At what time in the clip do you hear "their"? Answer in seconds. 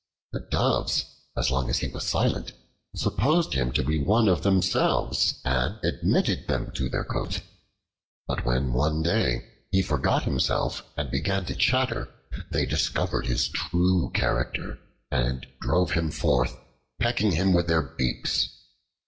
6.89-7.03, 17.67-17.83